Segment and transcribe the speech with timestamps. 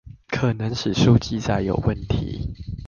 [0.29, 2.55] 可能史書記載有問題